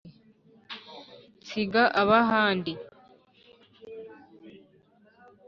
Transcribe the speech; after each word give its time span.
Nsiga 1.41 1.83
abahandi 2.01 2.71